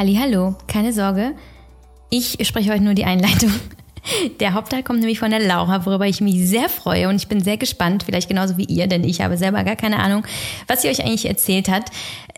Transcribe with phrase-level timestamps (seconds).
[0.00, 1.34] Hallo, keine Sorge.
[2.08, 3.52] Ich spreche heute nur die Einleitung.
[4.40, 7.44] Der Hauptteil kommt nämlich von der Laura, worüber ich mich sehr freue und ich bin
[7.44, 10.24] sehr gespannt, vielleicht genauso wie ihr, denn ich habe selber gar keine Ahnung,
[10.68, 11.90] was sie euch eigentlich erzählt hat.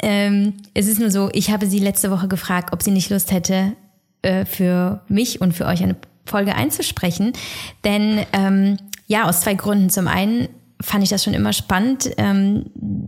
[0.03, 3.31] Ähm, es ist nur so, ich habe sie letzte Woche gefragt, ob sie nicht Lust
[3.31, 3.75] hätte,
[4.23, 5.95] äh, für mich und für euch eine
[6.27, 7.33] Folge einzusprechen.
[7.85, 8.77] Denn ähm,
[9.07, 9.89] ja, aus zwei Gründen.
[9.89, 10.49] Zum einen
[10.81, 12.64] fand ich das schon immer spannend, ähm,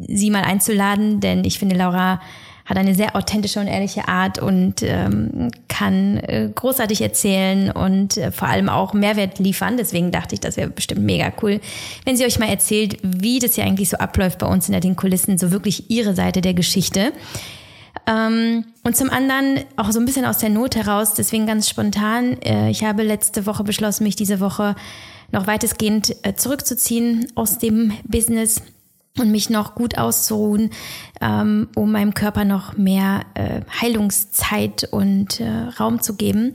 [0.07, 2.21] sie mal einzuladen, denn ich finde, Laura
[2.65, 8.33] hat eine sehr authentische und ehrliche Art und ähm, kann äh, großartig erzählen und äh,
[8.33, 9.77] vor allem auch Mehrwert liefern.
[9.77, 11.61] Deswegen dachte ich, das wäre bestimmt mega cool,
[12.05, 14.97] wenn sie euch mal erzählt, wie das ja eigentlich so abläuft bei uns hinter den
[14.97, 17.13] Kulissen, so wirklich ihre Seite der Geschichte.
[18.07, 22.41] Ähm, und zum anderen auch so ein bisschen aus der Not heraus, deswegen ganz spontan.
[22.43, 24.75] Äh, ich habe letzte Woche beschlossen, mich diese Woche
[25.33, 28.63] noch weitestgehend äh, zurückzuziehen aus dem Business
[29.19, 30.71] und mich noch gut auszuruhen,
[31.21, 36.53] ähm, um meinem Körper noch mehr äh, Heilungszeit und äh, Raum zu geben.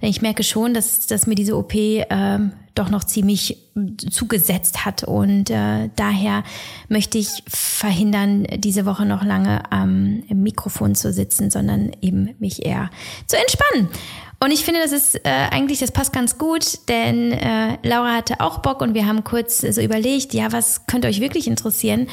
[0.00, 3.58] Denn ich merke schon, dass, dass mir diese OP ähm, doch noch ziemlich
[4.10, 5.04] zugesetzt hat.
[5.04, 6.42] Und äh, daher
[6.88, 12.88] möchte ich verhindern, diese Woche noch lange am Mikrofon zu sitzen, sondern eben mich eher
[13.26, 13.88] zu entspannen.
[14.42, 18.40] Und ich finde, das ist äh, eigentlich, das passt ganz gut, denn äh, Laura hatte
[18.40, 22.08] auch Bock und wir haben kurz so überlegt, ja, was könnte euch wirklich interessieren?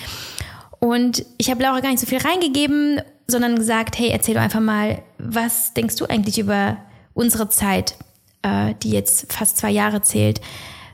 [0.79, 4.59] Und ich habe Laura gar nicht so viel reingegeben, sondern gesagt, hey, erzähl doch einfach
[4.59, 6.77] mal, was denkst du eigentlich über
[7.13, 7.95] unsere Zeit,
[8.41, 10.41] äh, die jetzt fast zwei Jahre zählt?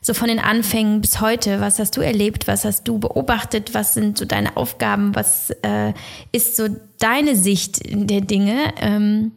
[0.01, 3.95] So von den Anfängen bis heute, was hast du erlebt, was hast du beobachtet, was
[3.95, 5.93] sind so deine Aufgaben, was äh,
[6.31, 6.67] ist so
[6.99, 8.73] deine Sicht der Dinge?
[8.79, 9.31] Ähm,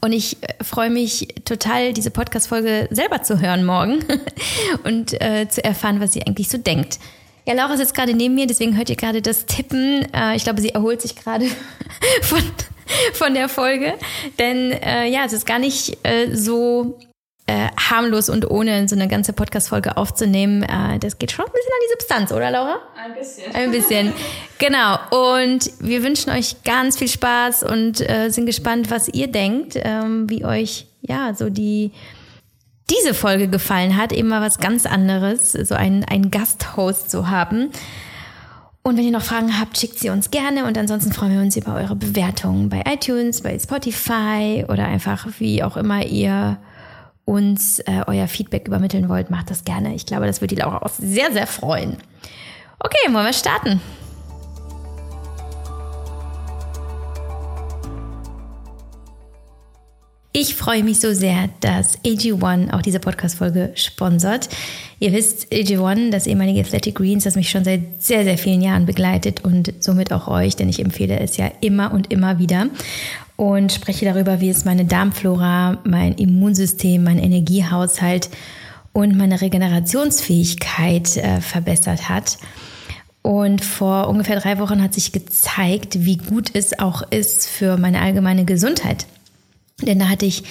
[0.00, 4.04] und ich äh, freue mich total, diese Podcast-Folge selber zu hören morgen
[4.84, 6.98] und äh, zu erfahren, was sie eigentlich so denkt.
[7.46, 10.06] Ja, Laura sitzt gerade neben mir, deswegen hört ihr gerade das Tippen.
[10.14, 11.46] Äh, ich glaube, sie erholt sich gerade
[12.22, 12.42] von,
[13.14, 13.94] von der Folge.
[14.38, 16.98] Denn äh, ja, es ist gar nicht äh, so
[17.50, 20.62] äh, harmlos und ohne so eine ganze Podcast-Folge aufzunehmen.
[20.62, 22.78] Äh, das geht schon ein bisschen an die Substanz, oder Laura?
[22.96, 23.54] Ein bisschen.
[23.54, 24.12] Ein bisschen.
[24.58, 24.98] Genau.
[25.10, 30.30] Und wir wünschen euch ganz viel Spaß und äh, sind gespannt, was ihr denkt, ähm,
[30.30, 31.90] wie euch ja so die
[32.88, 37.70] diese Folge gefallen hat, eben mal was ganz anderes, so einen, einen Gasthost zu haben.
[38.82, 40.64] Und wenn ihr noch Fragen habt, schickt sie uns gerne.
[40.64, 45.62] Und ansonsten freuen wir uns über eure Bewertungen bei iTunes, bei Spotify oder einfach wie
[45.62, 46.58] auch immer ihr
[47.30, 49.94] uns äh, euer Feedback übermitteln wollt, macht das gerne.
[49.94, 51.96] Ich glaube, das würde die Laura auch sehr, sehr freuen.
[52.80, 53.80] Okay, wollen wir starten?
[60.32, 64.48] Ich freue mich so sehr, dass AG1 auch diese Podcast-Folge sponsert.
[64.98, 68.86] Ihr wisst, AG1, das ehemalige Athletic Greens, das mich schon seit sehr, sehr vielen Jahren
[68.86, 72.68] begleitet und somit auch euch, denn ich empfehle es ja immer und immer wieder
[73.40, 78.28] und spreche darüber, wie es meine Darmflora, mein Immunsystem, mein Energiehaushalt
[78.92, 82.36] und meine Regenerationsfähigkeit äh, verbessert hat.
[83.22, 88.02] Und vor ungefähr drei Wochen hat sich gezeigt, wie gut es auch ist für meine
[88.02, 89.06] allgemeine Gesundheit.
[89.80, 90.44] Denn da hatte ich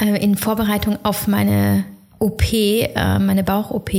[0.00, 1.84] äh, in Vorbereitung auf meine
[2.18, 3.92] OP, äh, meine Bauch-OP,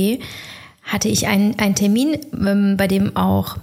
[0.82, 3.56] hatte ich einen, Termin, ähm, bei dem auch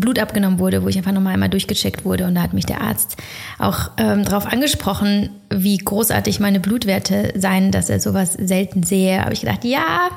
[0.00, 2.26] Blut abgenommen wurde, wo ich einfach nochmal einmal durchgecheckt wurde.
[2.26, 3.16] Und da hat mich der Arzt
[3.58, 9.20] auch ähm, darauf angesprochen, wie großartig meine Blutwerte seien, dass er sowas selten sehe.
[9.20, 10.10] Habe ich gedacht, ja,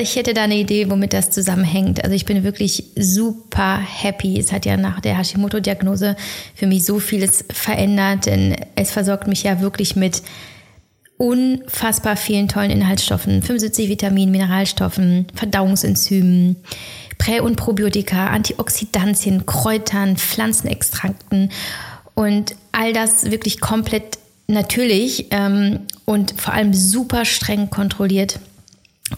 [0.00, 2.02] ich hätte da eine Idee, womit das zusammenhängt.
[2.02, 4.38] Also ich bin wirklich super happy.
[4.38, 6.16] Es hat ja nach der Hashimoto-Diagnose
[6.54, 10.22] für mich so vieles verändert, denn es versorgt mich ja wirklich mit
[11.22, 16.56] unfassbar vielen tollen Inhaltsstoffen, 75 Vitaminen, Mineralstoffen, Verdauungsenzymen,
[17.18, 21.50] Prä- und Probiotika, Antioxidantien, Kräutern, Pflanzenextrakten
[22.14, 28.38] und all das wirklich komplett natürlich ähm, und vor allem super streng kontrolliert.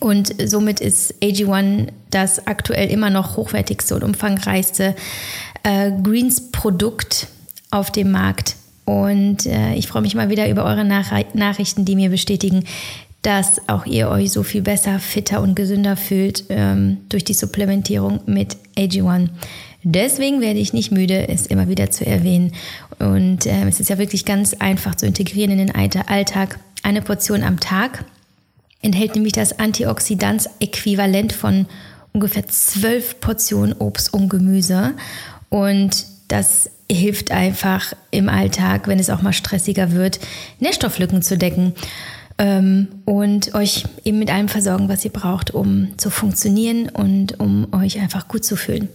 [0.00, 4.94] Und somit ist AG1 das aktuell immer noch hochwertigste und umfangreichste
[5.62, 7.28] äh, Greens-Produkt
[7.70, 8.56] auf dem Markt.
[8.84, 12.64] Und äh, ich freue mich mal wieder über eure Nach Nachrichten, die mir bestätigen,
[13.24, 18.20] dass auch ihr euch so viel besser, fitter und gesünder fühlt ähm, durch die Supplementierung
[18.26, 19.30] mit AG1.
[19.82, 22.52] Deswegen werde ich nicht müde, es immer wieder zu erwähnen.
[22.98, 26.58] Und äh, es ist ja wirklich ganz einfach zu integrieren in den Alltag.
[26.82, 28.04] Eine Portion am Tag
[28.82, 31.64] enthält nämlich das Antioxidants-Äquivalent von
[32.12, 34.92] ungefähr zwölf Portionen Obst und Gemüse.
[35.48, 40.20] Und das hilft einfach im Alltag, wenn es auch mal stressiger wird,
[40.60, 41.72] Nährstofflücken zu decken
[42.38, 47.68] ähm, und euch eben mit allem versorgen, was ihr braucht, um zu funktionieren und um
[47.72, 48.88] euch einfach gut zu fühlen.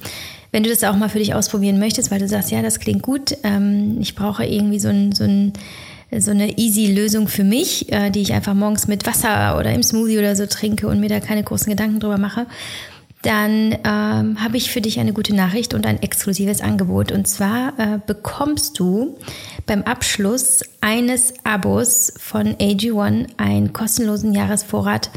[0.51, 3.03] Wenn du das auch mal für dich ausprobieren möchtest, weil du sagst, ja, das klingt
[3.03, 5.53] gut, ähm, ich brauche irgendwie so ein, so ein
[6.17, 9.83] so eine easy Lösung für mich, äh, die ich einfach morgens mit Wasser oder im
[9.83, 12.47] Smoothie oder so trinke und mir da keine großen Gedanken drüber mache,
[13.21, 17.11] dann ähm, habe ich für dich eine gute Nachricht und ein exklusives Angebot.
[17.11, 19.17] Und zwar äh, bekommst du
[19.65, 25.09] beim Abschluss eines Abos von AG1 einen kostenlosen Jahresvorrat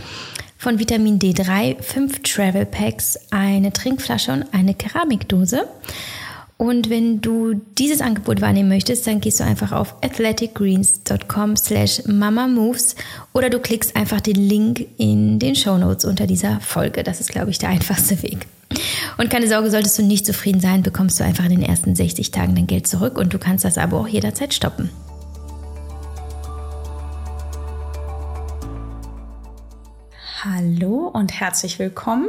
[0.59, 5.69] von Vitamin D3, fünf Travel Packs, eine Trinkflasche und eine Keramikdose.
[6.63, 12.95] Und wenn du dieses Angebot wahrnehmen möchtest, dann gehst du einfach auf athleticgreens.com slash mamamoves
[13.33, 17.03] oder du klickst einfach den Link in den Show Notes unter dieser Folge.
[17.03, 18.47] Das ist, glaube ich, der einfachste Weg.
[19.19, 22.31] Und keine Sorge, solltest du nicht zufrieden sein, bekommst du einfach in den ersten 60
[22.31, 24.89] Tagen dein Geld zurück und du kannst das Abo auch jederzeit stoppen.
[30.45, 32.29] Hallo und herzlich willkommen.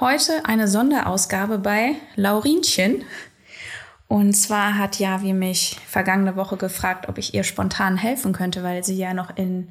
[0.00, 3.04] Heute eine Sonderausgabe bei Laurinchen.
[4.08, 8.84] Und zwar hat Javi mich vergangene Woche gefragt, ob ich ihr spontan helfen könnte, weil
[8.84, 9.68] sie ja noch in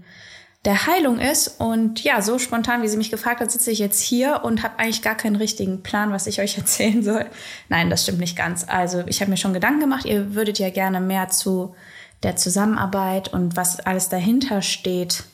[0.65, 1.59] der Heilung ist.
[1.59, 4.79] Und ja, so spontan, wie sie mich gefragt hat, sitze ich jetzt hier und habe
[4.79, 7.25] eigentlich gar keinen richtigen Plan, was ich euch erzählen soll.
[7.69, 8.65] Nein, das stimmt nicht ganz.
[8.67, 11.75] Also ich habe mir schon Gedanken gemacht, ihr würdet ja gerne mehr zu
[12.23, 15.25] der Zusammenarbeit und was alles dahinter steht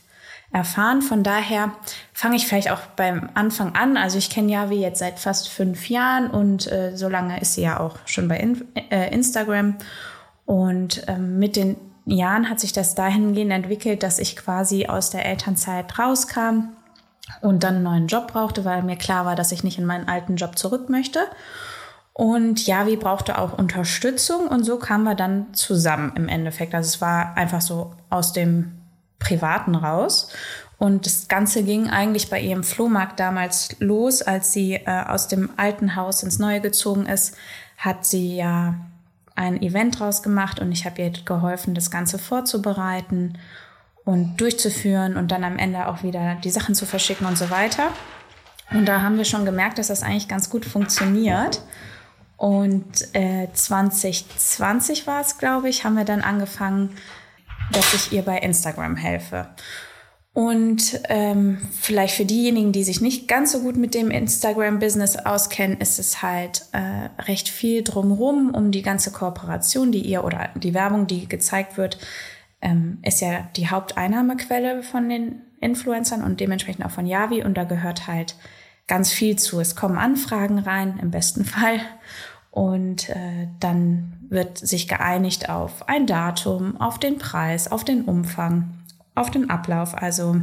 [0.53, 1.01] erfahren.
[1.01, 1.71] Von daher
[2.13, 3.97] fange ich vielleicht auch beim Anfang an.
[3.97, 7.61] Also ich kenne Javi jetzt seit fast fünf Jahren und äh, so lange ist sie
[7.61, 9.75] ja auch schon bei in, äh, Instagram.
[10.45, 15.25] Und ähm, mit den Jahren hat sich das dahingehend entwickelt, dass ich quasi aus der
[15.25, 16.73] Elternzeit rauskam
[17.41, 20.09] und dann einen neuen Job brauchte, weil mir klar war, dass ich nicht in meinen
[20.09, 21.19] alten Job zurück möchte.
[22.13, 26.75] Und Javi brauchte auch Unterstützung und so kamen wir dann zusammen im Endeffekt.
[26.75, 28.80] Also es war einfach so aus dem
[29.21, 30.29] Privaten raus.
[30.77, 35.51] Und das Ganze ging eigentlich bei ihrem Flohmarkt damals los, als sie äh, aus dem
[35.55, 37.37] alten Haus ins neue gezogen ist,
[37.77, 38.75] hat sie ja
[39.35, 43.37] ein Event draus gemacht und ich habe ihr geholfen, das Ganze vorzubereiten
[44.05, 47.89] und durchzuführen und dann am Ende auch wieder die Sachen zu verschicken und so weiter.
[48.71, 51.61] Und da haben wir schon gemerkt, dass das eigentlich ganz gut funktioniert.
[52.37, 56.95] Und äh, 2020 war es, glaube ich, haben wir dann angefangen,
[57.71, 59.47] dass ich ihr bei Instagram helfe.
[60.33, 65.77] Und ähm, vielleicht für diejenigen, die sich nicht ganz so gut mit dem Instagram-Business auskennen,
[65.77, 70.73] ist es halt äh, recht viel drumherum um die ganze Kooperation, die ihr oder die
[70.73, 71.97] Werbung, die gezeigt wird,
[72.61, 77.43] ähm, ist ja die Haupteinnahmequelle von den Influencern und dementsprechend auch von Yavi.
[77.43, 78.35] Und da gehört halt
[78.87, 79.59] ganz viel zu.
[79.59, 81.81] Es kommen Anfragen rein, im besten Fall.
[82.51, 88.73] Und äh, dann wird sich geeinigt auf ein Datum, auf den Preis, auf den Umfang,
[89.15, 89.97] auf den Ablauf.
[89.97, 90.35] Also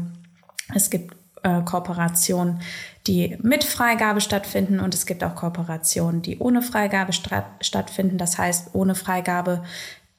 [0.75, 2.61] es gibt äh, Kooperationen,
[3.07, 8.19] die mit Freigabe stattfinden und es gibt auch Kooperationen, die ohne Freigabe stattfinden.
[8.19, 9.63] Das heißt, ohne Freigabe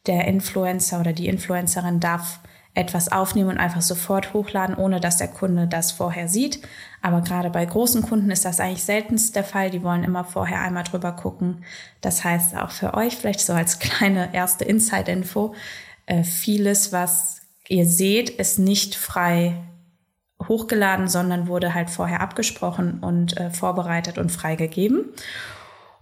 [0.06, 2.40] der Influencer oder die Influencerin darf
[2.80, 6.62] etwas aufnehmen und einfach sofort hochladen, ohne dass der Kunde das vorher sieht.
[7.02, 9.70] Aber gerade bei großen Kunden ist das eigentlich seltenst der Fall.
[9.70, 11.66] Die wollen immer vorher einmal drüber gucken.
[12.00, 15.54] Das heißt auch für euch vielleicht so als kleine erste Inside-Info,
[16.06, 19.56] äh, vieles, was ihr seht, ist nicht frei
[20.48, 25.10] hochgeladen, sondern wurde halt vorher abgesprochen und äh, vorbereitet und freigegeben.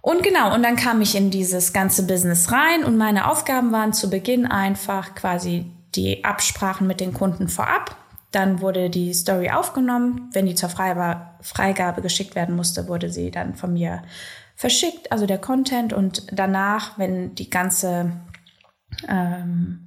[0.00, 3.92] Und genau, und dann kam ich in dieses ganze Business rein und meine Aufgaben waren
[3.92, 7.96] zu Beginn einfach quasi die Absprachen mit den Kunden vorab.
[8.30, 10.30] Dann wurde die Story aufgenommen.
[10.32, 14.02] Wenn die zur Freigabe geschickt werden musste, wurde sie dann von mir
[14.54, 15.92] verschickt, also der Content.
[15.92, 18.12] Und danach, wenn die ganze
[19.08, 19.86] ähm,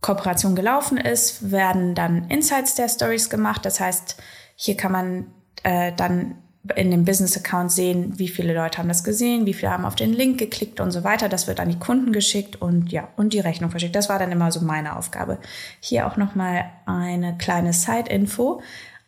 [0.00, 3.64] Kooperation gelaufen ist, werden dann Insights der Stories gemacht.
[3.64, 4.16] Das heißt,
[4.56, 5.26] hier kann man
[5.62, 6.42] äh, dann
[6.76, 10.12] in dem Business-Account sehen, wie viele Leute haben das gesehen, wie viele haben auf den
[10.12, 11.28] Link geklickt und so weiter.
[11.28, 13.94] Das wird an die Kunden geschickt und ja, und die Rechnung verschickt.
[13.94, 15.38] Das war dann immer so meine Aufgabe.
[15.80, 18.60] Hier auch nochmal eine kleine Side-Info.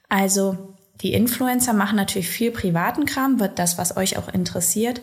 [0.09, 5.01] Also, die Influencer machen natürlich viel privaten Kram, wird das, was euch auch interessiert.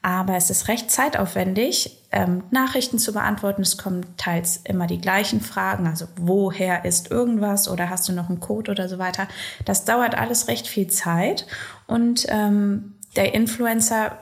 [0.00, 3.62] Aber es ist recht zeitaufwendig, ähm, Nachrichten zu beantworten.
[3.62, 8.28] Es kommen teils immer die gleichen Fragen, also woher ist irgendwas oder hast du noch
[8.28, 9.26] einen Code oder so weiter.
[9.64, 11.46] Das dauert alles recht viel Zeit
[11.86, 14.16] und ähm, der Influencer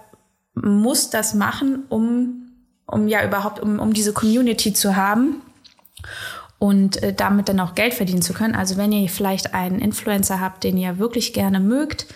[0.54, 2.49] muss das machen, um,
[2.87, 5.42] um ja überhaupt, um, um diese Community zu haben
[6.59, 8.54] und äh, damit dann auch Geld verdienen zu können.
[8.54, 12.06] Also wenn ihr vielleicht einen Influencer habt, den ihr wirklich gerne mögt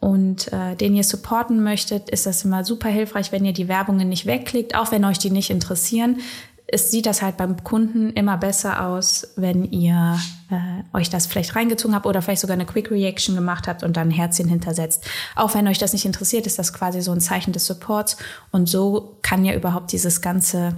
[0.00, 4.08] und äh, den ihr supporten möchtet, ist das immer super hilfreich, wenn ihr die Werbungen
[4.08, 6.20] nicht wegklickt, auch wenn euch die nicht interessieren.
[6.70, 10.18] Es sieht das halt beim Kunden immer besser aus, wenn ihr
[10.50, 13.96] äh, euch das vielleicht reingezogen habt oder vielleicht sogar eine Quick Reaction gemacht habt und
[13.96, 15.08] dann ein Herzchen hintersetzt.
[15.34, 18.18] Auch wenn euch das nicht interessiert, ist das quasi so ein Zeichen des Supports.
[18.52, 20.74] Und so kann ja überhaupt dieses ganze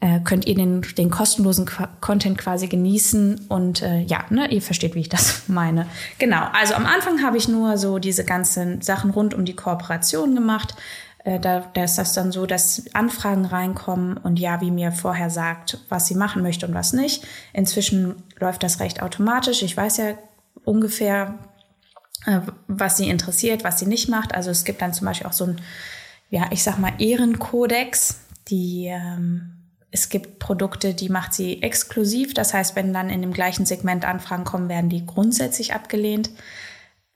[0.00, 4.62] äh, könnt ihr den, den kostenlosen Qu Content quasi genießen und äh, ja, ne, ihr
[4.62, 5.86] versteht, wie ich das meine.
[6.18, 10.34] Genau, also am Anfang habe ich nur so diese ganzen Sachen rund um die Kooperation
[10.34, 10.76] gemacht.
[11.24, 15.30] Äh, da, da ist das dann so, dass Anfragen reinkommen und ja, wie mir vorher
[15.30, 17.26] sagt, was sie machen möchte und was nicht.
[17.52, 19.62] Inzwischen läuft das recht automatisch.
[19.62, 20.14] Ich weiß ja
[20.64, 21.38] ungefähr,
[22.24, 24.32] äh, was sie interessiert, was sie nicht macht.
[24.32, 25.60] Also es gibt dann zum Beispiel auch so ein,
[26.30, 29.57] ja, ich sag mal, Ehrenkodex, die ähm,
[29.90, 32.34] es gibt Produkte, die macht sie exklusiv.
[32.34, 36.30] Das heißt, wenn dann in dem gleichen Segment Anfragen kommen, werden die grundsätzlich abgelehnt.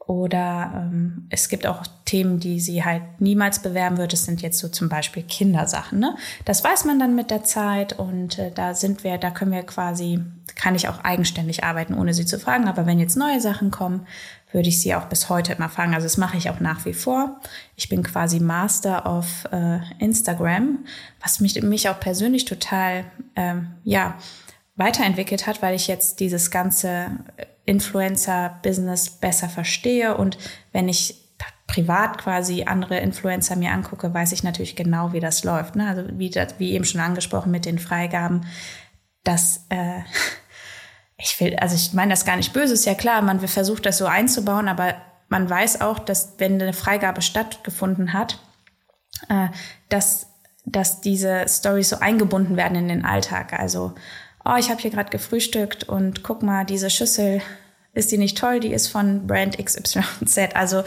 [0.07, 4.13] Oder ähm, es gibt auch Themen, die sie halt niemals bewerben wird.
[4.13, 6.01] Das sind jetzt so zum Beispiel Kindersachen.
[6.01, 6.17] Ne?
[6.45, 9.63] Das weiß man dann mit der Zeit und äh, da sind wir, da können wir
[9.63, 10.21] quasi,
[10.57, 12.67] kann ich auch eigenständig arbeiten, ohne sie zu fragen.
[12.67, 14.07] Aber wenn jetzt neue Sachen kommen,
[14.53, 15.95] würde ich sie auch bis heute immer fragen.
[15.95, 17.41] Also das mache ich auch nach wie vor.
[17.77, 20.85] Ich bin quasi Master auf äh, Instagram,
[21.21, 23.05] was mich, mich auch persönlich total,
[23.37, 24.19] ähm, ja,
[24.77, 27.11] weiterentwickelt hat, weil ich jetzt dieses ganze
[27.67, 30.39] Influencer-Business besser verstehe und
[30.73, 31.23] wenn ich
[31.67, 35.77] privat quasi andere Influencer mir angucke, weiß ich natürlich genau, wie das läuft.
[35.77, 35.89] Ne?
[35.89, 38.47] Also wie, das, wie eben schon angesprochen mit den Freigaben,
[39.25, 40.01] dass äh,
[41.23, 43.99] ich will, also ich meine das gar nicht böse, ist ja klar, man versucht das
[43.99, 44.97] so einzubauen, aber
[45.29, 48.39] man weiß auch, dass wenn eine Freigabe stattgefunden hat,
[49.29, 49.49] äh,
[49.89, 50.27] dass,
[50.65, 53.53] dass diese Stories so eingebunden werden in den Alltag.
[53.53, 53.95] Also,
[54.45, 57.41] oh, ich habe hier gerade gefrühstückt und guck mal, diese Schüssel,
[57.95, 58.59] ist die nicht toll?
[58.59, 60.55] Die ist von Brand XYZ.
[60.55, 60.83] Also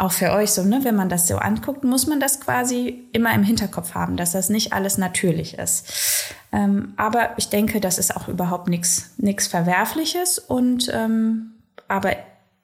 [0.00, 3.34] auch für euch so, ne, wenn man das so anguckt, muss man das quasi immer
[3.34, 6.34] im Hinterkopf haben, dass das nicht alles natürlich ist.
[6.52, 11.52] Ähm, aber ich denke, das ist auch überhaupt nichts Verwerfliches und ähm,
[11.86, 12.16] aber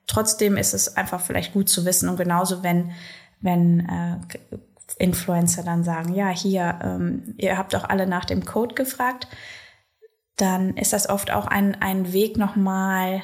[0.07, 2.93] trotzdem ist es einfach vielleicht gut zu wissen und genauso wenn
[3.41, 4.17] wenn äh,
[4.99, 9.29] Influencer dann sagen, ja hier, ähm, ihr habt auch alle nach dem Code gefragt,
[10.37, 13.23] dann ist das oft auch ein ein Weg nochmal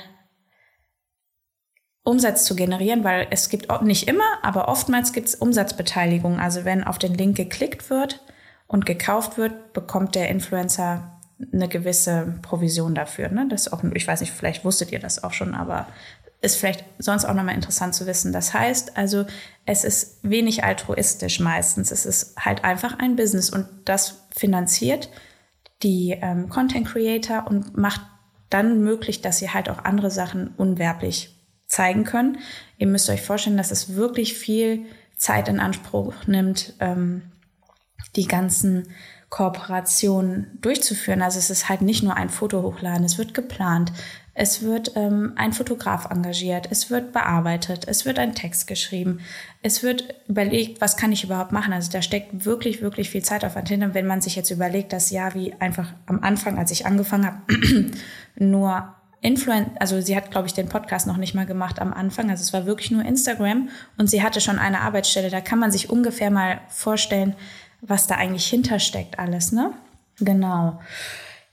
[2.05, 6.41] Umsatz zu generieren, weil es gibt nicht immer, aber oftmals gibt es Umsatzbeteiligung.
[6.41, 8.21] Also wenn auf den Link geklickt wird
[8.67, 11.21] und gekauft wird, bekommt der Influencer
[11.53, 13.29] eine gewisse Provision dafür.
[13.29, 13.47] Ne?
[13.49, 15.87] Das auch, ich weiß nicht, vielleicht wusstet ihr das auch schon, aber
[16.41, 18.33] ist vielleicht sonst auch nochmal interessant zu wissen.
[18.33, 19.25] Das heißt also,
[19.65, 21.93] es ist wenig altruistisch meistens.
[21.93, 25.09] Es ist halt einfach ein Business und das finanziert
[25.85, 28.01] die ähm, Content Creator und macht
[28.51, 31.42] dann möglich, dass sie halt auch andere Sachen unwerblich
[31.73, 32.39] zeigen können.
[32.77, 34.85] Ihr müsst euch vorstellen, dass es wirklich viel
[35.17, 37.23] Zeit in Anspruch nimmt, ähm,
[38.15, 38.89] die ganzen
[39.31, 41.23] Kooperationen durchzuführen.
[41.23, 43.91] Also es ist halt nicht nur ein Foto hochladen, es wird geplant,
[44.35, 49.21] es wird ähm, ein Fotograf engagiert, es wird bearbeitet, es wird ein Text geschrieben,
[49.63, 51.73] es wird überlegt, was kann ich überhaupt machen.
[51.73, 53.95] Also da steckt wirklich, wirklich viel Zeit auf Antenne.
[53.95, 57.91] Wenn man sich jetzt überlegt, dass ja, wie einfach am Anfang, als ich angefangen habe,
[58.37, 62.29] nur Influen also sie hat, glaube ich, den Podcast noch nicht mal gemacht am Anfang.
[62.29, 65.31] Also es war wirklich nur Instagram und sie hatte schon eine Arbeitsstelle.
[65.31, 67.35] Da kann man sich ungefähr mal vorstellen,
[67.81, 69.73] was da eigentlich hintersteckt alles, ne?
[70.19, 70.81] Genau.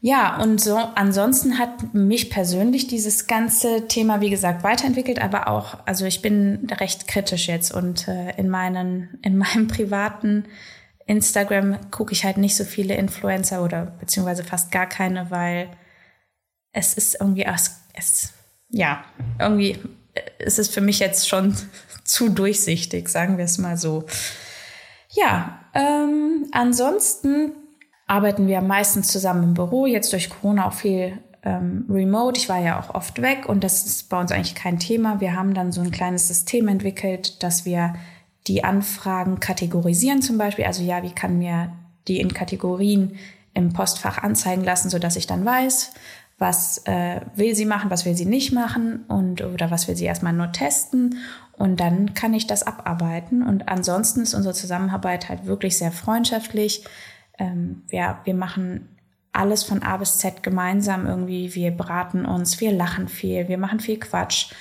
[0.01, 5.77] Ja, und so ansonsten hat mich persönlich dieses ganze Thema, wie gesagt, weiterentwickelt, aber auch,
[5.85, 10.45] also ich bin recht kritisch jetzt und äh, in meinen, in meinem privaten
[11.05, 15.69] Instagram gucke ich halt nicht so viele Influencer oder beziehungsweise fast gar keine, weil
[16.71, 18.33] es ist irgendwie, es, es,
[18.69, 19.03] ja,
[19.39, 19.77] irgendwie
[20.39, 21.55] ist es für mich jetzt schon
[22.03, 24.05] zu durchsichtig, sagen wir es mal so.
[25.11, 27.51] Ja, ähm, ansonsten
[28.07, 32.39] arbeiten wir meistens zusammen im Büro, jetzt durch Corona auch viel ähm, remote.
[32.39, 35.21] Ich war ja auch oft weg und das ist bei uns eigentlich kein Thema.
[35.21, 37.93] Wir haben dann so ein kleines System entwickelt, dass wir
[38.47, 40.65] die Anfragen kategorisieren zum Beispiel.
[40.65, 41.71] Also ja, wie kann mir
[42.07, 43.17] die in Kategorien
[43.53, 45.91] im Postfach anzeigen lassen, so dass ich dann weiß,
[46.39, 50.05] was äh, will sie machen, was will sie nicht machen und oder was will sie
[50.05, 51.19] erstmal nur testen
[51.59, 56.85] und dann kann ich das abarbeiten und ansonsten ist unsere Zusammenarbeit halt wirklich sehr freundschaftlich.
[57.37, 58.95] Ähm, ja, wir machen
[59.33, 61.53] alles von A bis Z gemeinsam irgendwie.
[61.53, 64.53] Wir beraten uns, wir lachen viel, wir machen viel Quatsch.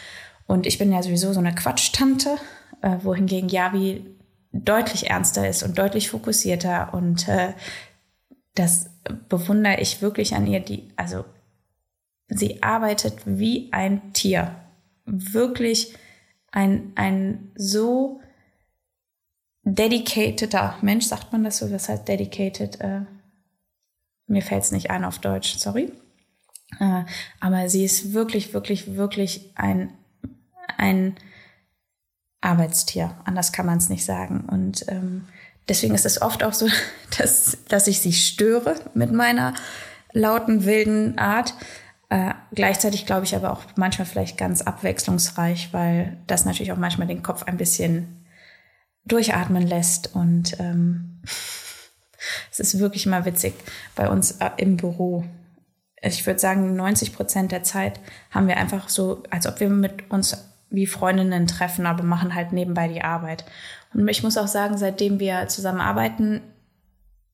[0.46, 2.36] Und ich bin ja sowieso so eine Quatschtante,
[2.82, 4.04] äh, wohingegen Javi
[4.52, 6.92] deutlich ernster ist und deutlich fokussierter.
[6.94, 7.52] Und äh,
[8.54, 8.90] das
[9.28, 10.60] bewundere ich wirklich an ihr.
[10.60, 11.24] Die, also
[12.28, 14.54] sie arbeitet wie ein Tier.
[15.04, 15.94] Wirklich
[16.52, 18.20] ein, ein so
[19.64, 21.70] dedicateder Mensch, sagt man das so?
[21.70, 22.80] Was heißt dedicated?
[22.80, 23.02] Äh,
[24.26, 25.92] mir fällt es nicht ein auf Deutsch, sorry.
[26.80, 27.04] Äh,
[27.40, 29.92] aber sie ist wirklich, wirklich, wirklich ein,
[30.76, 31.16] ein
[32.40, 33.16] Arbeitstier.
[33.24, 34.46] Anders kann man es nicht sagen.
[34.50, 35.26] Und ähm,
[35.68, 36.68] deswegen ist es oft auch so,
[37.18, 39.54] dass, dass ich sie störe mit meiner
[40.12, 41.54] lauten, wilden Art.
[42.10, 47.06] Äh, gleichzeitig glaube ich aber auch manchmal vielleicht ganz abwechslungsreich, weil das natürlich auch manchmal
[47.06, 48.24] den Kopf ein bisschen
[49.04, 50.14] durchatmen lässt.
[50.14, 51.22] Und ähm,
[52.50, 53.54] es ist wirklich mal witzig
[53.94, 55.24] bei uns äh, im Büro.
[56.00, 58.00] Ich würde sagen, 90 Prozent der Zeit
[58.30, 60.36] haben wir einfach so, als ob wir mit uns
[60.70, 63.44] wie Freundinnen treffen, aber machen halt nebenbei die Arbeit.
[63.92, 66.40] Und ich muss auch sagen, seitdem wir zusammenarbeiten,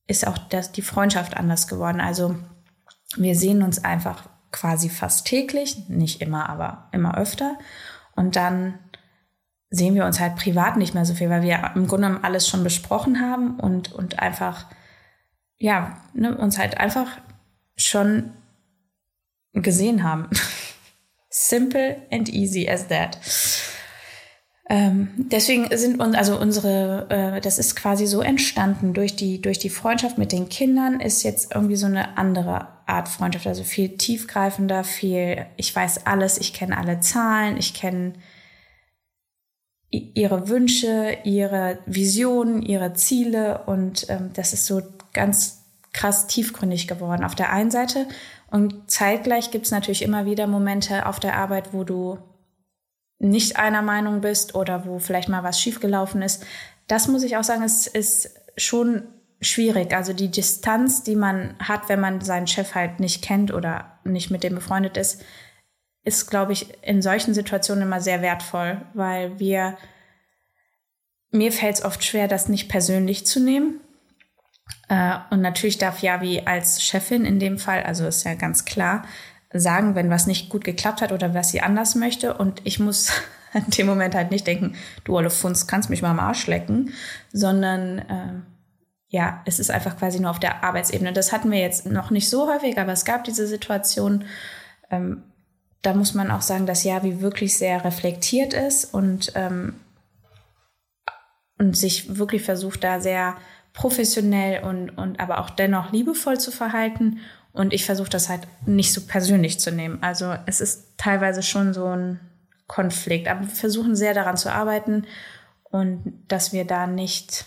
[0.07, 1.99] ist auch das, die Freundschaft anders geworden.
[1.99, 2.35] Also
[3.17, 7.57] wir sehen uns einfach quasi fast täglich, nicht immer, aber immer öfter.
[8.15, 8.79] Und dann
[9.69, 12.47] sehen wir uns halt privat nicht mehr so viel, weil wir im Grunde genommen alles
[12.47, 14.67] schon besprochen haben und, und einfach,
[15.57, 17.07] ja, ne, uns halt einfach
[17.75, 18.31] schon
[19.51, 20.29] gesehen haben.
[21.29, 23.19] Simple and easy as that.
[24.69, 29.59] Ähm, deswegen sind uns, also unsere, äh, das ist quasi so entstanden durch die, durch
[29.59, 33.97] die Freundschaft mit den Kindern ist jetzt irgendwie so eine andere Art Freundschaft, also viel
[33.97, 38.13] tiefgreifender, viel, ich weiß alles, ich kenne alle Zahlen, ich kenne
[39.89, 44.81] ihre Wünsche, ihre Visionen, ihre Ziele und ähm, das ist so
[45.13, 45.63] ganz
[45.93, 48.07] krass tiefgründig geworden auf der einen Seite
[48.49, 52.19] und zeitgleich gibt es natürlich immer wieder Momente auf der Arbeit, wo du
[53.19, 56.45] nicht einer Meinung bist oder wo vielleicht mal was schiefgelaufen ist.
[56.87, 59.03] Das muss ich auch sagen, ist, ist schon
[59.41, 59.93] schwierig.
[59.93, 64.31] Also die Distanz, die man hat, wenn man seinen Chef halt nicht kennt oder nicht
[64.31, 65.23] mit dem befreundet ist,
[66.03, 69.77] ist, glaube ich, in solchen Situationen immer sehr wertvoll, weil wir,
[71.31, 73.81] mir fällt es oft schwer, das nicht persönlich zu nehmen.
[74.87, 79.03] Äh, und natürlich darf Javi als Chefin in dem Fall, also ist ja ganz klar,
[79.51, 82.35] sagen, wenn was nicht gut geklappt hat oder was sie anders möchte.
[82.35, 83.11] Und ich muss
[83.53, 84.75] in dem Moment halt nicht denken,
[85.05, 86.93] du Olle Funz, kannst mich mal am Arsch lecken,
[87.31, 88.54] sondern äh,
[89.07, 91.13] ja, es ist einfach quasi nur auf der Arbeitsebene.
[91.13, 94.25] Das hatten wir jetzt noch nicht so häufig, aber es gab diese Situation.
[94.89, 95.23] Ähm,
[95.81, 99.75] da muss man auch sagen, dass Javi wirklich sehr reflektiert ist und, ähm,
[101.59, 103.35] und sich wirklich versucht, da sehr
[103.73, 107.19] professionell und, und aber auch dennoch liebevoll zu verhalten
[107.55, 109.99] und ich versuche das halt nicht so persönlich zu nehmen.
[110.01, 112.19] Also es ist teilweise schon so ein
[112.67, 113.27] Konflikt.
[113.27, 115.05] Aber wir versuchen sehr daran zu arbeiten
[115.63, 117.45] und dass wir da nicht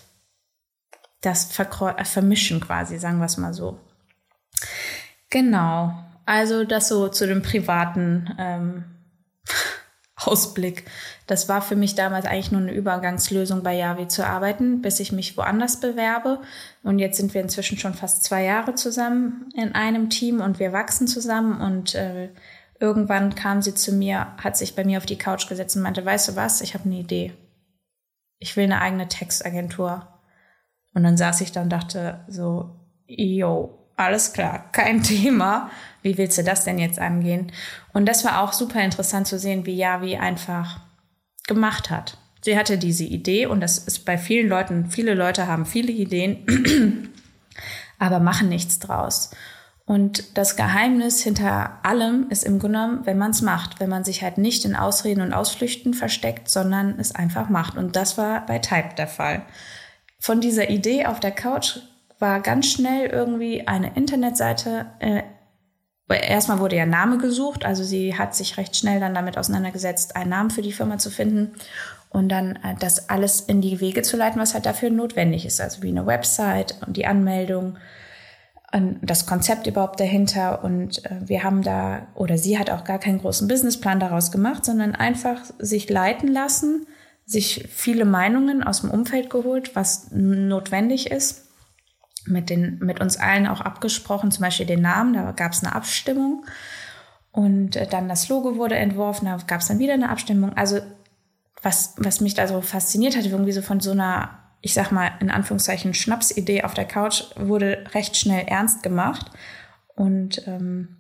[1.21, 3.79] das äh, vermischen quasi, sagen wir es mal so.
[5.31, 5.95] Genau.
[6.27, 8.85] Also das so zu dem privaten ähm,
[10.17, 10.85] Ausblick.
[11.27, 15.13] Das war für mich damals eigentlich nur eine Übergangslösung bei Yavi zu arbeiten, bis ich
[15.13, 16.41] mich woanders bewerbe.
[16.83, 20.73] Und jetzt sind wir inzwischen schon fast zwei Jahre zusammen in einem Team und wir
[20.73, 21.61] wachsen zusammen.
[21.61, 22.31] Und äh,
[22.81, 26.05] irgendwann kam sie zu mir, hat sich bei mir auf die Couch gesetzt und meinte,
[26.05, 27.33] weißt du was, ich habe eine Idee.
[28.39, 30.07] Ich will eine eigene Textagentur.
[30.95, 35.71] Und dann saß ich da und dachte so, yo, alles klar, kein Thema
[36.03, 37.53] wie willst du das denn jetzt angehen?
[37.93, 40.81] Und das war auch super interessant zu sehen, wie Yavi einfach
[41.47, 42.19] gemacht hat.
[42.43, 47.11] Sie hatte diese Idee und das ist bei vielen Leuten, viele Leute haben viele Ideen,
[47.99, 49.31] aber machen nichts draus.
[49.85, 54.23] Und das Geheimnis hinter allem ist im genommen, wenn man es macht, wenn man sich
[54.23, 57.77] halt nicht in Ausreden und Ausflüchten versteckt, sondern es einfach macht.
[57.77, 59.43] Und das war bei Type der Fall.
[60.21, 61.79] Von dieser Idee auf der Couch
[62.19, 65.23] war ganz schnell irgendwie eine Internetseite äh,
[66.17, 70.31] erstmal wurde ja Name gesucht, also sie hat sich recht schnell dann damit auseinandergesetzt, einen
[70.31, 71.53] Namen für die Firma zu finden
[72.11, 75.61] und dann äh, das alles in die Wege zu leiten, was halt dafür notwendig ist,
[75.61, 77.77] also wie eine Website und die Anmeldung,
[79.01, 83.19] das Konzept überhaupt dahinter und äh, wir haben da oder sie hat auch gar keinen
[83.19, 86.87] großen Businessplan daraus gemacht, sondern einfach sich leiten lassen,
[87.29, 91.45] sich viele Meinungen aus dem Umfeld geholt, was notwendig ist
[92.25, 95.75] mit, den, mit uns allen auch abgesprochen, zum Beispiel den Namen, da gab es eine
[95.75, 96.47] Abstimmung.
[97.31, 100.57] Und äh, dann das Logo wurde entworfen, da gab es dann wieder eine Abstimmung.
[100.57, 100.81] Also
[101.63, 105.11] was, was mich da so fasziniert hat, irgendwie so von so einer, ich sag mal,
[105.21, 109.31] in Anführungszeichen Schnapsidee auf der Couch, wurde recht schnell ernst gemacht.
[109.95, 110.97] Und ähm,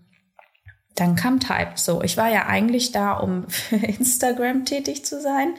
[0.94, 1.72] dann kam Type.
[1.76, 5.54] So, ich war ja eigentlich da, um für Instagram tätig zu sein.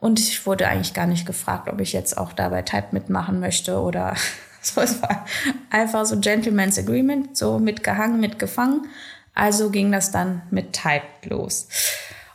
[0.00, 3.38] Und ich wurde eigentlich gar nicht gefragt, ob ich jetzt auch da bei Type mitmachen
[3.38, 4.14] möchte oder
[4.62, 5.24] So, es war
[5.70, 8.88] einfach so Gentleman's Agreement, so mitgehangen, mitgefangen.
[9.34, 11.68] Also ging das dann mit Type los.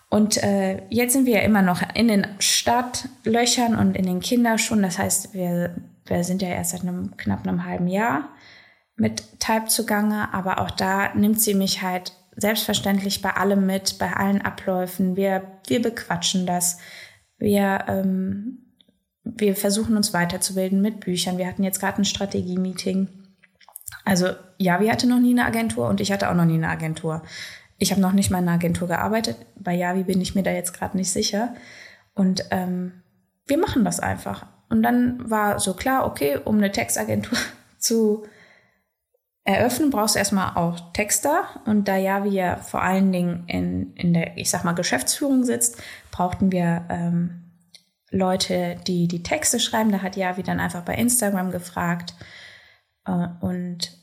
[0.10, 4.82] Und äh, jetzt sind wir ja immer noch in den Startlöchern und in den Kinderschuhen.
[4.82, 5.76] Das heißt, wir,
[6.06, 8.30] wir sind ja erst seit einem knapp einem halben Jahr
[8.96, 10.34] mit Type zugange.
[10.34, 15.16] Aber auch da nimmt sie mich halt selbstverständlich bei allem mit, bei allen Abläufen.
[15.16, 16.80] Wir, wir bequatschen das.
[17.38, 18.66] Wir ähm,
[19.26, 21.38] wir versuchen uns weiterzubilden mit Büchern.
[21.38, 23.10] Wir hatten jetzt gerade ein Strategie-Meeting.
[24.06, 24.28] Also
[24.60, 27.24] Javi hatte noch nie eine Agentur und ich hatte auch noch nie eine Agentur.
[27.80, 29.38] Ich habe noch nicht mal in einer Agentur gearbeitet.
[29.60, 31.56] Bei Javi bin ich mir da jetzt gerade nicht sicher.
[32.14, 33.02] Und ähm,
[33.48, 34.46] wir machen das einfach.
[34.70, 37.38] Und dann war so klar, okay, um eine Textagentur
[37.80, 38.26] zu
[39.46, 41.46] eröffnen, brauchst du erstmal auch Texter.
[41.66, 45.82] Und da ja vor allen Dingen in, in der, ich sag mal, Geschäftsführung sitzt,
[46.12, 47.44] brauchten wir ähm,
[48.10, 49.92] Leute, die die Texte schreiben.
[49.92, 52.16] Da hat Javi dann einfach bei Instagram gefragt.
[53.06, 53.98] Äh, und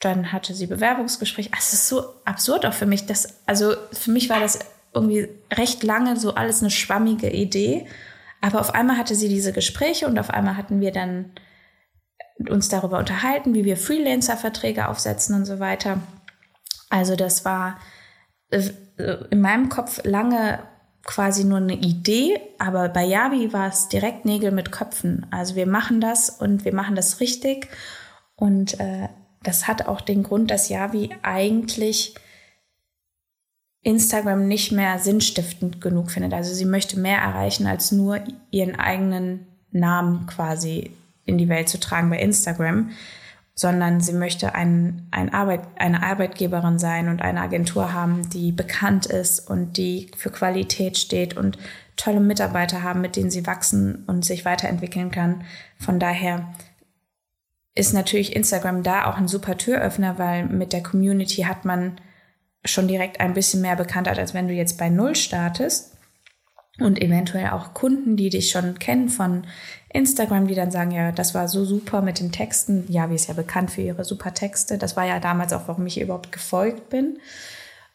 [0.00, 1.50] dann hatte sie Bewerbungsgespräch.
[1.56, 3.06] Es ist so absurd auch für mich.
[3.06, 4.58] Dass, also für mich war das
[4.92, 7.86] irgendwie recht lange so alles eine schwammige Idee.
[8.40, 11.30] Aber auf einmal hatte sie diese Gespräche und auf einmal hatten wir dann
[12.48, 16.00] uns darüber unterhalten, wie wir Freelancer-Verträge aufsetzen und so weiter.
[16.88, 17.78] Also das war
[18.50, 18.62] äh,
[19.30, 20.60] in meinem Kopf lange
[21.04, 25.26] quasi nur eine Idee, aber bei Yavi war es direkt Nägel mit Köpfen.
[25.30, 27.68] Also wir machen das und wir machen das richtig
[28.36, 29.08] und äh,
[29.42, 32.14] das hat auch den Grund, dass Yavi eigentlich
[33.82, 36.34] Instagram nicht mehr sinnstiftend genug findet.
[36.34, 40.90] Also sie möchte mehr erreichen, als nur ihren eigenen Namen quasi
[41.30, 42.90] in die Welt zu tragen bei Instagram,
[43.54, 49.06] sondern sie möchte ein, ein Arbeit, eine Arbeitgeberin sein und eine Agentur haben, die bekannt
[49.06, 51.58] ist und die für Qualität steht und
[51.96, 55.44] tolle Mitarbeiter haben, mit denen sie wachsen und sich weiterentwickeln kann.
[55.78, 56.52] Von daher
[57.74, 62.00] ist natürlich Instagram da auch ein super Türöffner, weil mit der Community hat man
[62.64, 65.96] schon direkt ein bisschen mehr Bekanntheit, als wenn du jetzt bei Null startest.
[66.80, 69.44] Und eventuell auch Kunden, die dich schon kennen von
[69.92, 72.86] Instagram, die dann sagen, ja, das war so super mit den Texten.
[72.88, 74.78] Ja, wie ist ja bekannt für ihre super Texte.
[74.78, 77.18] Das war ja damals auch, warum ich überhaupt gefolgt bin.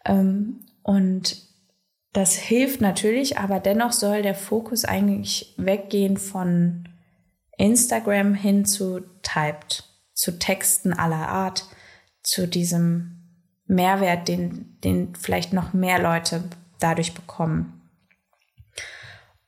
[0.06, 1.38] Ähm, und
[2.14, 6.88] das hilft natürlich, aber dennoch soll der Fokus eigentlich weggehen von
[7.58, 11.66] Instagram hin zu Typed, zu Texten aller Art,
[12.24, 13.16] zu diesem
[13.68, 16.44] Mehrwert, den, den vielleicht noch mehr Leute
[16.80, 17.75] dadurch bekommen.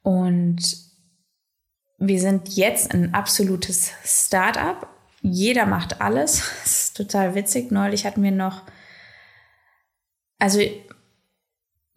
[0.07, 0.77] Und
[1.97, 4.87] wir sind jetzt ein absolutes Start-up.
[5.21, 6.49] Jeder macht alles.
[6.63, 7.71] Das ist total witzig.
[7.71, 8.63] Neulich hatten wir noch,
[10.39, 10.61] also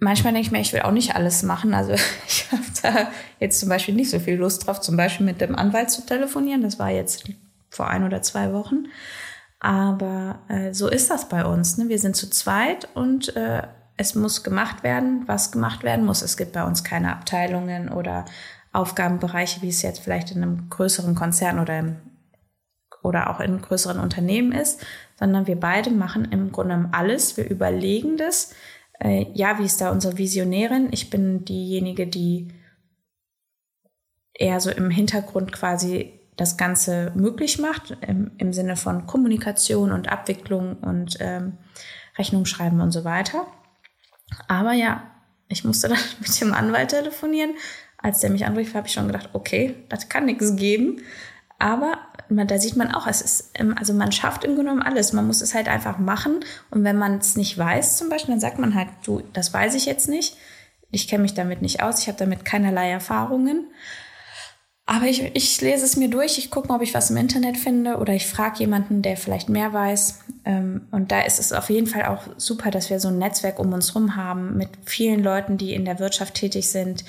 [0.00, 1.72] manchmal denke ich mir, ich will auch nicht alles machen.
[1.72, 1.92] Also
[2.26, 5.54] ich habe da jetzt zum Beispiel nicht so viel Lust drauf, zum Beispiel mit dem
[5.54, 6.62] Anwalt zu telefonieren.
[6.62, 7.30] Das war jetzt
[7.70, 8.86] vor ein oder zwei Wochen.
[9.60, 11.78] Aber äh, so ist das bei uns.
[11.78, 11.88] Ne?
[11.88, 13.62] Wir sind zu zweit und äh,
[14.00, 16.22] es muss gemacht werden, was gemacht werden muss.
[16.22, 18.24] Es gibt bei uns keine Abteilungen oder
[18.72, 21.96] Aufgabenbereiche, wie es jetzt vielleicht in einem größeren Konzern oder im,
[23.02, 24.80] oder auch in größeren Unternehmen ist,
[25.18, 27.36] sondern wir beide machen im Grunde alles.
[27.36, 28.54] Wir überlegen das.
[28.98, 30.88] Äh, ja, wie ist da unsere Visionärin?
[30.92, 32.48] Ich bin diejenige, die
[34.32, 40.10] eher so im Hintergrund quasi das Ganze möglich macht, im, im Sinne von Kommunikation und
[40.10, 41.58] Abwicklung und ähm,
[42.16, 43.46] Rechnung schreiben und so weiter.
[44.48, 45.02] Aber ja,
[45.48, 47.54] ich musste dann mit dem Anwalt telefonieren.
[47.98, 51.02] Als der mich anrief, habe ich schon gedacht, okay, das kann nichts geben.
[51.58, 51.98] Aber
[52.30, 55.12] man, da sieht man auch, es ist, also man schafft im Grunde genommen alles.
[55.12, 56.40] Man muss es halt einfach machen.
[56.70, 59.74] Und wenn man es nicht weiß, zum Beispiel, dann sagt man halt, du, das weiß
[59.74, 60.36] ich jetzt nicht.
[60.90, 62.00] Ich kenne mich damit nicht aus.
[62.00, 63.66] Ich habe damit keinerlei Erfahrungen.
[64.86, 67.56] Aber ich, ich lese es mir durch, ich gucke mal, ob ich was im Internet
[67.56, 70.18] finde oder ich frage jemanden, der vielleicht mehr weiß.
[70.44, 73.60] Ähm, und da ist es auf jeden Fall auch super, dass wir so ein Netzwerk
[73.60, 77.04] um uns herum haben mit vielen Leuten, die in der Wirtschaft tätig sind,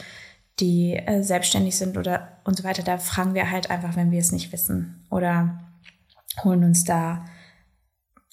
[0.60, 2.84] die äh, selbstständig sind oder und so weiter.
[2.84, 5.60] Da fragen wir halt einfach, wenn wir es nicht wissen oder
[6.44, 7.26] holen uns da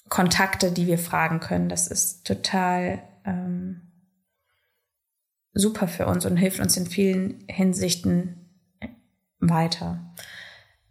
[0.09, 1.69] Kontakte, die wir fragen können.
[1.69, 3.81] Das ist total ähm,
[5.53, 8.38] super für uns und hilft uns in vielen Hinsichten
[9.39, 9.99] weiter.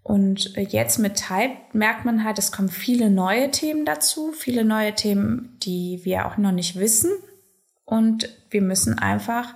[0.03, 4.95] Und jetzt mit Type merkt man halt, es kommen viele neue Themen dazu, viele neue
[4.95, 7.11] Themen, die wir auch noch nicht wissen.
[7.85, 9.55] Und wir müssen einfach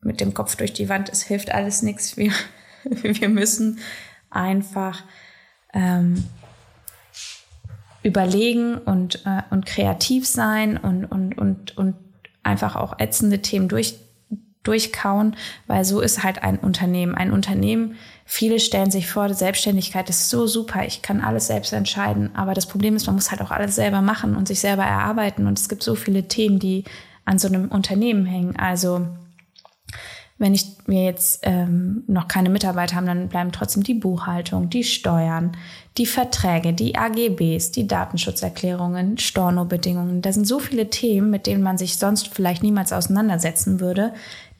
[0.00, 2.16] mit dem Kopf durch die Wand, es hilft alles nichts.
[2.16, 2.32] Wir,
[2.84, 3.78] wir müssen
[4.30, 5.04] einfach
[5.74, 6.24] ähm,
[8.02, 11.94] überlegen und, äh, und kreativ sein und, und, und, und
[12.42, 13.96] einfach auch ätzende Themen durch,
[14.62, 17.14] durchkauen, weil so ist halt ein Unternehmen.
[17.14, 22.34] Ein Unternehmen, viele stellen sich vor, Selbstständigkeit ist so super, ich kann alles selbst entscheiden.
[22.34, 25.46] Aber das Problem ist, man muss halt auch alles selber machen und sich selber erarbeiten.
[25.46, 26.84] Und es gibt so viele Themen, die
[27.24, 28.56] an so einem Unternehmen hängen.
[28.56, 29.06] Also
[30.42, 34.82] wenn ich, wir jetzt ähm, noch keine Mitarbeiter haben, dann bleiben trotzdem die Buchhaltung, die
[34.82, 35.52] Steuern,
[35.98, 40.20] die Verträge, die AGBs, die Datenschutzerklärungen, Storno-Bedingungen.
[40.20, 44.14] Da sind so viele Themen, mit denen man sich sonst vielleicht niemals auseinandersetzen würde,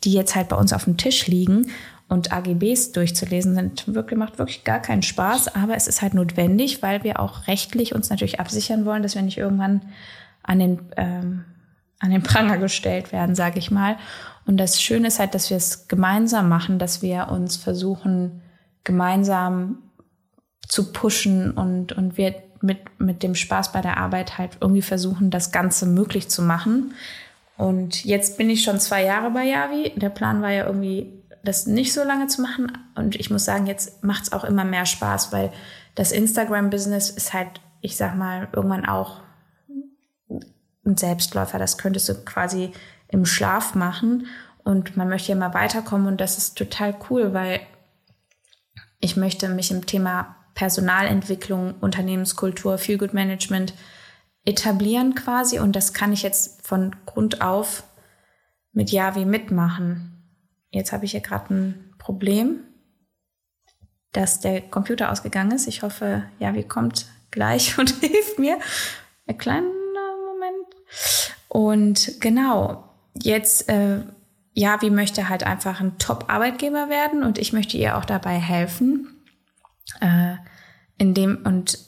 [0.04, 1.70] die jetzt halt bei uns auf dem Tisch liegen.
[2.08, 6.82] und AGBs durchzulesen sind wirklich, macht wirklich gar keinen Spaß, aber es ist halt notwendig,
[6.82, 9.80] weil wir auch rechtlich uns natürlich absichern wollen, dass wir nicht irgendwann
[10.42, 11.44] an den, ähm,
[12.00, 13.96] an den Pranger gestellt werden, sage ich mal.
[14.44, 18.42] Und das Schöne ist halt, dass wir es gemeinsam machen, dass wir uns versuchen,
[18.84, 19.78] gemeinsam
[20.68, 25.30] zu pushen und, und wir mit, mit dem Spaß bei der Arbeit halt irgendwie versuchen,
[25.30, 26.94] das Ganze möglich zu machen.
[27.62, 29.92] Und jetzt bin ich schon zwei Jahre bei Yavi.
[29.94, 32.72] Der Plan war ja irgendwie das nicht so lange zu machen.
[32.96, 35.52] Und ich muss sagen, jetzt macht es auch immer mehr Spaß, weil
[35.94, 39.20] das Instagram-Business ist halt, ich sag mal, irgendwann auch
[40.84, 41.60] ein Selbstläufer.
[41.60, 42.72] Das könntest du quasi
[43.06, 44.26] im Schlaf machen.
[44.64, 46.08] Und man möchte ja mal weiterkommen.
[46.08, 47.60] Und das ist total cool, weil
[48.98, 53.72] ich möchte mich im Thema Personalentwicklung, Unternehmenskultur, Feel Good Management
[54.44, 55.58] etablieren quasi.
[55.58, 57.84] Und das kann ich jetzt von Grund auf
[58.72, 60.12] mit Yavi mitmachen.
[60.70, 62.60] Jetzt habe ich hier gerade ein Problem,
[64.12, 65.66] dass der Computer ausgegangen ist.
[65.66, 68.58] Ich hoffe, ja, wie kommt gleich und hilft mir.
[69.26, 70.66] Ein kleiner Moment.
[71.48, 74.00] Und genau, jetzt, äh,
[74.54, 79.24] ja, wie möchte halt einfach ein Top-Arbeitgeber werden und ich möchte ihr auch dabei helfen,
[80.00, 80.34] äh,
[80.98, 81.78] indem und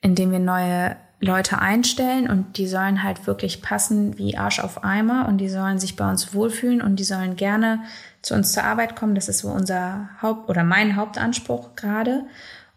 [0.00, 5.26] indem wir neue Leute einstellen und die sollen halt wirklich passen wie Arsch auf Eimer
[5.28, 7.80] und die sollen sich bei uns wohlfühlen und die sollen gerne
[8.22, 9.16] zu uns zur Arbeit kommen.
[9.16, 12.24] Das ist so unser Haupt- oder mein Hauptanspruch gerade.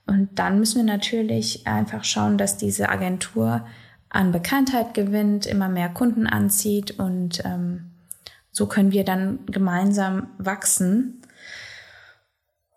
[0.08, 3.66] Und dann müssen wir natürlich einfach schauen, dass diese Agentur
[4.10, 7.92] an Bekanntheit gewinnt, immer mehr Kunden anzieht und ähm,
[8.52, 11.22] so können wir dann gemeinsam wachsen.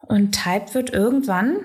[0.01, 1.57] Und Type wird irgendwann,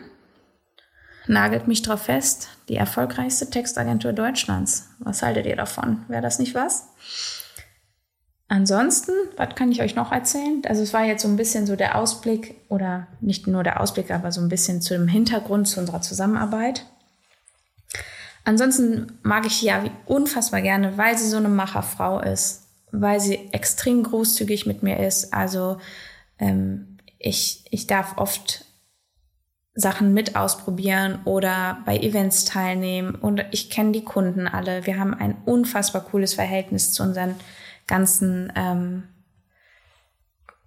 [1.30, 4.90] nagelt mich drauf fest, die erfolgreichste Textagentur Deutschlands.
[5.00, 6.04] Was haltet ihr davon?
[6.08, 6.88] Wäre das nicht was?
[8.48, 10.64] Ansonsten, was kann ich euch noch erzählen?
[10.68, 14.10] Also es war jetzt so ein bisschen so der Ausblick oder nicht nur der Ausblick,
[14.10, 16.88] aber so ein bisschen zu dem Hintergrund zu unserer Zusammenarbeit.
[18.44, 24.02] Ansonsten mag ich ja unfassbar gerne, weil sie so eine Macherfrau ist, weil sie extrem
[24.02, 25.32] großzügig mit mir ist.
[25.32, 25.78] Also
[26.40, 28.66] ähm, ich, ich darf oft
[29.80, 34.86] Sachen mit ausprobieren oder bei Events teilnehmen und ich kenne die Kunden alle.
[34.86, 37.36] Wir haben ein unfassbar cooles Verhältnis zu unseren
[37.88, 39.04] ganzen ähm,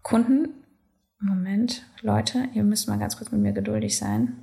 [0.02, 0.48] Kunden.
[1.20, 4.38] Moment, Leute, ihr müsst mal ganz kurz mit mir geduldig sein.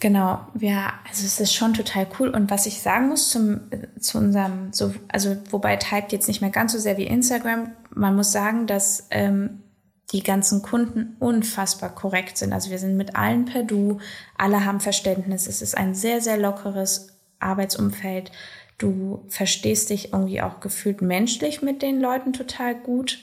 [0.00, 2.30] Genau, ja, also es ist schon total cool.
[2.30, 3.60] Und was ich sagen muss zum,
[3.98, 8.16] zu unserem, so, also wobei Typed jetzt nicht mehr ganz so sehr wie Instagram, man
[8.16, 9.62] muss sagen, dass ähm,
[10.12, 12.52] die ganzen Kunden unfassbar korrekt sind.
[12.52, 13.98] Also wir sind mit allen per Du,
[14.36, 15.46] alle haben Verständnis.
[15.46, 18.32] Es ist ein sehr, sehr lockeres Arbeitsumfeld.
[18.78, 23.18] Du verstehst dich irgendwie auch gefühlt menschlich mit den Leuten total gut.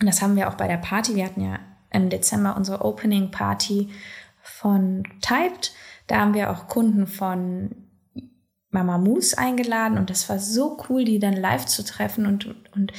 [0.00, 1.16] Und das haben wir auch bei der Party.
[1.16, 1.58] Wir hatten ja
[1.90, 3.90] im Dezember unsere Opening Party
[4.42, 5.72] von Typed.
[6.06, 7.84] Da haben wir auch Kunden von
[8.74, 12.92] Mama Moose eingeladen und das war so cool, die dann live zu treffen und, und,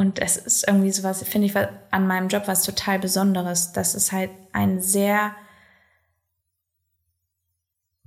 [0.00, 3.72] und es ist irgendwie sowas, finde ich, an meinem Job was total Besonderes.
[3.72, 5.32] Das ist halt ein sehr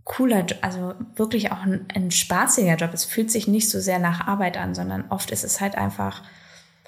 [0.03, 2.95] cooler, also wirklich auch ein, ein spaßiger Job.
[2.95, 6.23] Es fühlt sich nicht so sehr nach Arbeit an, sondern oft ist es halt einfach,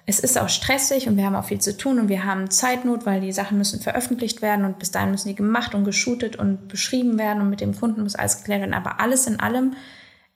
[0.08, 3.06] es ist auch stressig und wir haben auch viel zu tun und wir haben Zeitnot,
[3.06, 6.68] weil die Sachen müssen veröffentlicht werden und bis dahin müssen die gemacht und geshootet und
[6.68, 8.74] beschrieben werden und mit dem Kunden muss alles geklärt werden.
[8.74, 9.76] Aber alles in allem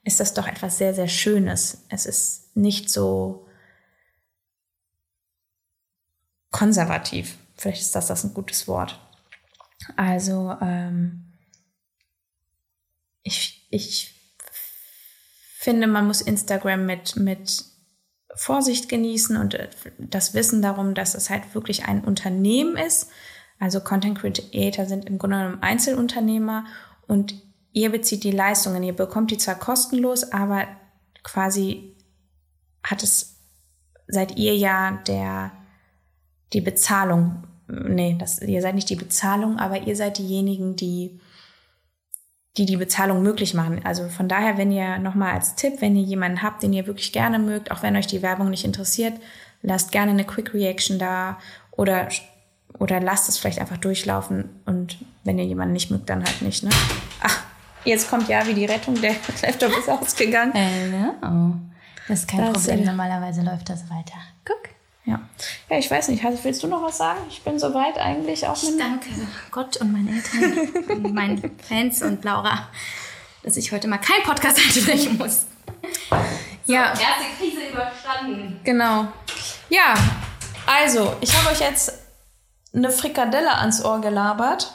[0.04, 1.86] ist das doch etwas sehr, sehr Schönes.
[1.88, 3.48] Es ist nicht so
[6.50, 7.36] konservativ.
[7.56, 8.98] Vielleicht ist das das ein gutes Wort.
[9.96, 11.32] Also, ähm,
[13.22, 14.14] ich, ich
[15.58, 17.64] finde, man muss Instagram mit, mit
[18.34, 23.10] Vorsicht genießen und äh, das Wissen darum, dass es halt wirklich ein Unternehmen ist.
[23.58, 26.64] Also Content Creator sind im Grunde genommen Einzelunternehmer
[27.06, 27.34] und
[27.72, 28.82] ihr bezieht die Leistungen.
[28.82, 30.66] Ihr bekommt die zwar kostenlos, aber
[31.22, 31.96] quasi
[32.82, 33.36] hat es,
[34.08, 35.52] seid ihr ja der,
[36.52, 37.44] die Bezahlung.
[37.68, 41.20] Nee, das, ihr seid nicht die Bezahlung, aber ihr seid diejenigen, die
[42.56, 43.80] die die Bezahlung möglich machen.
[43.84, 47.12] Also von daher, wenn ihr nochmal als Tipp, wenn ihr jemanden habt, den ihr wirklich
[47.12, 49.14] gerne mögt, auch wenn euch die Werbung nicht interessiert,
[49.62, 51.38] lasst gerne eine Quick Reaction da
[51.70, 52.08] oder,
[52.78, 56.64] oder lasst es vielleicht einfach durchlaufen und wenn ihr jemanden nicht mögt, dann halt nicht.
[56.64, 56.70] Ne?
[57.20, 57.42] Ach,
[57.84, 60.52] jetzt kommt ja wie die Rettung, der Laptop ist ausgegangen.
[60.52, 61.54] Hello.
[62.08, 64.16] Das ist kein das Problem, normalerweise läuft das weiter.
[64.44, 64.79] Guck.
[65.10, 65.20] Ja.
[65.68, 66.22] Ja, ich weiß nicht.
[66.44, 67.20] Willst du noch was sagen?
[67.28, 68.78] Ich bin soweit eigentlich auch mit.
[68.78, 69.08] Danke
[69.50, 72.68] Gott und meinen Eltern und meinen Fans und Laura,
[73.42, 75.46] dass ich heute mal keinen Podcast ansprechen muss.
[76.64, 76.90] So, ja.
[76.90, 78.60] Erste Krise überstanden.
[78.62, 79.08] Genau.
[79.68, 79.94] Ja,
[80.66, 81.92] also, ich habe euch jetzt
[82.72, 84.72] eine Frikadelle ans Ohr gelabert.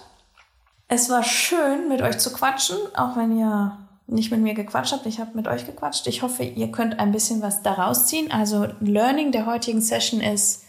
[0.90, 5.06] Es war schön, mit euch zu quatschen, auch wenn ihr nicht mit mir gequatscht habt.
[5.06, 6.08] Ich habe mit euch gequatscht.
[6.08, 8.32] Ich hoffe, ihr könnt ein bisschen was daraus ziehen.
[8.32, 10.64] Also Learning der heutigen Session ist,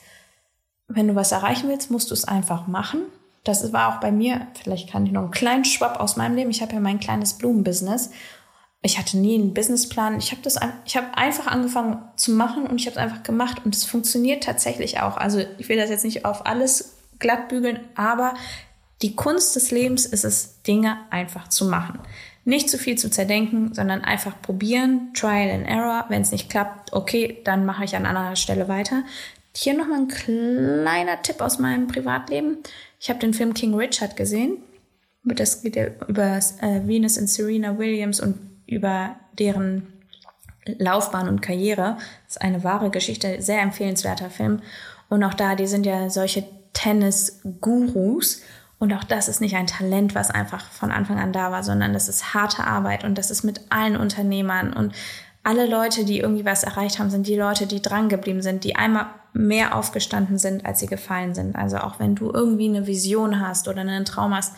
[0.88, 3.02] wenn du was erreichen willst, musst du es einfach machen.
[3.44, 6.50] Das war auch bei mir, vielleicht kann ich noch einen kleinen Schwapp aus meinem Leben.
[6.50, 8.10] Ich habe ja mein kleines Blumenbusiness.
[8.82, 10.18] Ich hatte nie einen Businessplan.
[10.18, 13.62] Ich habe das, ich habe einfach angefangen zu machen und ich habe es einfach gemacht
[13.64, 15.16] und es funktioniert tatsächlich auch.
[15.16, 18.34] Also ich will das jetzt nicht auf alles glatt bügeln, aber
[19.02, 22.00] die Kunst des Lebens ist es, Dinge einfach zu machen.
[22.46, 26.04] Nicht zu viel zu zerdenken, sondern einfach probieren, Trial and Error.
[26.08, 29.02] Wenn es nicht klappt, okay, dann mache ich an anderer Stelle weiter.
[29.52, 32.58] Hier nochmal ein kleiner Tipp aus meinem Privatleben.
[33.00, 34.58] Ich habe den Film King Richard gesehen.
[35.24, 39.92] Das geht ja über äh, Venus und Serena Williams und über deren
[40.66, 41.96] Laufbahn und Karriere.
[42.26, 44.62] Das ist eine wahre Geschichte, sehr empfehlenswerter Film.
[45.08, 48.42] Und auch da, die sind ja solche Tennis-Gurus.
[48.78, 51.92] Und auch das ist nicht ein Talent, was einfach von Anfang an da war, sondern
[51.94, 54.94] das ist harte Arbeit und das ist mit allen Unternehmern und
[55.46, 58.74] alle Leute, die irgendwie was erreicht haben, sind die Leute, die dran geblieben sind, die
[58.74, 61.54] einmal mehr aufgestanden sind, als sie gefallen sind.
[61.54, 64.56] Also auch wenn du irgendwie eine Vision hast oder einen Traum hast,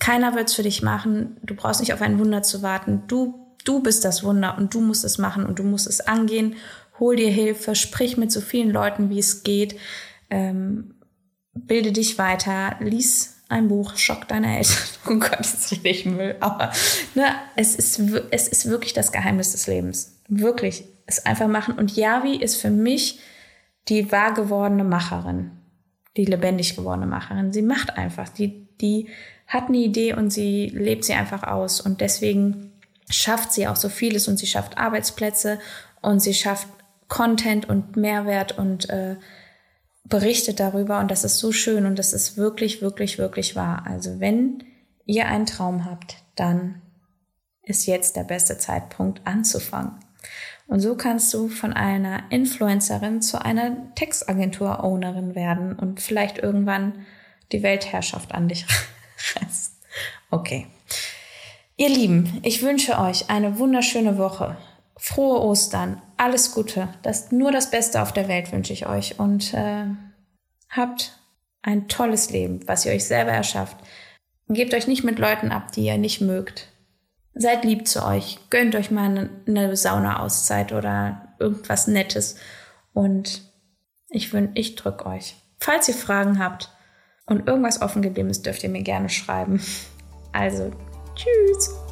[0.00, 1.36] keiner wird es für dich machen.
[1.44, 3.04] Du brauchst nicht auf ein Wunder zu warten.
[3.06, 6.56] Du, du bist das Wunder und du musst es machen und du musst es angehen.
[6.98, 9.78] Hol dir Hilfe, sprich mit so vielen Leuten, wie es geht.
[10.30, 10.96] Ähm,
[11.54, 14.76] bilde dich weiter, lies ein Buch, schock deine Eltern.
[15.10, 16.36] Oh Gott, das ist richtig Müll.
[16.40, 16.70] Aber
[17.14, 17.24] ne,
[17.56, 17.98] es, ist,
[18.30, 20.20] es ist wirklich das Geheimnis des Lebens.
[20.28, 20.84] Wirklich.
[21.06, 21.74] Es einfach machen.
[21.78, 23.20] Und Yavi ist für mich
[23.88, 25.52] die wahr gewordene Macherin.
[26.18, 27.54] Die lebendig gewordene Macherin.
[27.54, 28.28] Sie macht einfach.
[28.28, 29.08] Die, die
[29.46, 31.80] hat eine Idee und sie lebt sie einfach aus.
[31.80, 32.72] Und deswegen
[33.08, 35.58] schafft sie auch so vieles und sie schafft Arbeitsplätze
[36.02, 36.68] und sie schafft
[37.08, 39.16] Content und Mehrwert und äh,
[40.08, 43.84] berichtet darüber und das ist so schön und das ist wirklich, wirklich, wirklich wahr.
[43.86, 44.64] Also wenn
[45.06, 46.82] ihr einen Traum habt, dann
[47.62, 49.92] ist jetzt der beste Zeitpunkt anzufangen.
[50.66, 57.06] Und so kannst du von einer Influencerin zu einer Textagentur-Ownerin werden und vielleicht irgendwann
[57.52, 58.66] die Weltherrschaft an dich
[59.34, 59.74] reißen.
[60.30, 60.66] Okay.
[61.76, 64.56] Ihr Lieben, ich wünsche euch eine wunderschöne Woche.
[64.96, 66.88] Frohe Ostern, alles Gute.
[67.02, 69.86] Das, nur das Beste auf der Welt wünsche ich euch und äh,
[70.68, 71.18] habt
[71.62, 73.76] ein tolles Leben, was ihr euch selber erschafft.
[74.48, 76.68] Gebt euch nicht mit Leuten ab, die ihr nicht mögt.
[77.34, 78.38] Seid lieb zu euch.
[78.50, 82.36] Gönnt euch mal eine, eine Sauna-Auszeit oder irgendwas Nettes.
[82.92, 83.42] Und
[84.08, 85.36] ich, ich drück euch.
[85.58, 86.70] Falls ihr Fragen habt
[87.26, 89.60] und irgendwas offen geblieben ist, dürft ihr mir gerne schreiben.
[90.30, 90.70] Also,
[91.14, 91.87] tschüss.